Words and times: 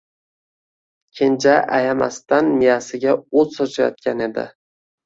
Kenja 1.19 1.53
ayamasdan 1.81 2.51
miyasiga 2.63 3.15
o‘t 3.45 3.57
sochayotgan 3.61 4.31
edi. 4.31 4.53